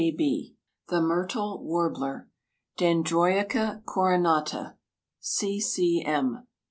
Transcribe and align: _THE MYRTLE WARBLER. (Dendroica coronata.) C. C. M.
_THE 0.87 0.99
MYRTLE 0.99 1.63
WARBLER. 1.63 2.27
(Dendroica 2.75 3.83
coronata.) 3.83 4.77
C. 5.19 5.59
C. 5.61 6.01
M. 6.03 6.47